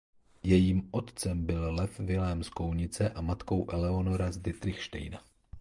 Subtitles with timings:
[0.43, 5.23] Jejím otcem byl Lev Vilém z Kounice a matkou Eleonora z Ditrichštejna.